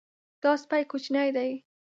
دا 0.41 0.51
سپی 0.61 0.83
کوچنی 0.91 1.29
دی. 1.35 1.51